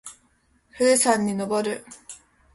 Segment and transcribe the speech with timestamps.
[0.71, 1.85] 富士山にのぼる。